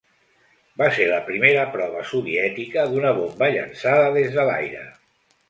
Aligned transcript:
Va 0.81 0.87
ser 0.95 1.03
la 1.11 1.19
primera 1.27 1.65
prova 1.75 2.01
soviètica 2.13 2.87
d'una 2.95 3.13
bomba 3.19 3.51
llançada 3.59 4.11
des 4.19 4.35
de 4.41 4.49
l'aire. 4.51 4.85